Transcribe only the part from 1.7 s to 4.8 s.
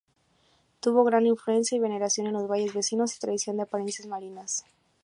y veneración en los valles vecinos y tradición de apariciones marianas.